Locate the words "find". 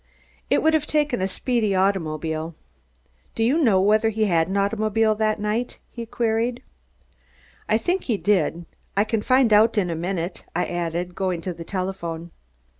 9.21-9.53